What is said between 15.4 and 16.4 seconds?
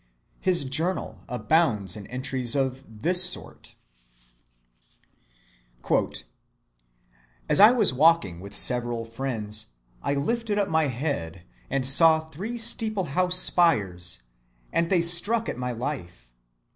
at my life.